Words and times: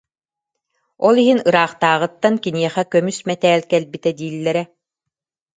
Ол 1.07 1.15
иһин 1.21 1.39
ыраахтааҕыттан 1.47 2.35
киниэхэ 2.43 2.83
көмүс 2.91 3.17
мэтээл 3.27 3.61
кэлбитэ 3.71 4.11
дииллэрэ 4.17 4.63